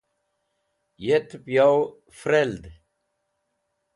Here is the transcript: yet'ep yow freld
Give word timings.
yet'ep 1.05 1.45
yow 1.55 1.75
freld 2.19 2.63